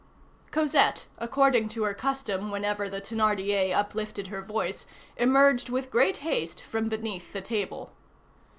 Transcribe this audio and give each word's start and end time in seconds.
Cosette, 0.49 1.05
according 1.19 1.69
to 1.69 1.83
her 1.83 1.93
custom 1.93 2.49
whenever 2.49 2.89
the 2.89 2.99
Thénardier 2.99 3.71
uplifted 3.75 4.29
her 4.29 4.41
voice, 4.41 4.87
emerged 5.15 5.69
with 5.69 5.91
great 5.91 6.17
haste 6.25 6.59
from 6.59 6.89
beneath 6.89 7.33
the 7.33 7.41
table. 7.41 7.93